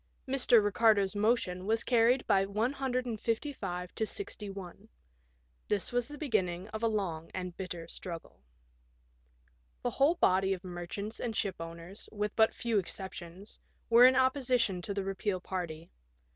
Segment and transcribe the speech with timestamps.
[0.27, 0.67] Mr.
[0.67, 4.89] Eicardo's motion was carried by 155 to 61.
[5.67, 8.41] This was the beginning of a long and bitter struggle.
[9.83, 13.59] The whole body of merchants and shipowners, with but few exceptions,
[13.91, 15.91] were in opposition to the repeal party.